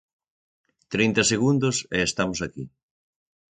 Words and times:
Trinta 0.93 1.21
segundos 1.33 1.77
e 1.95 1.97
estamos 2.09 2.39
aquí. 2.41 2.63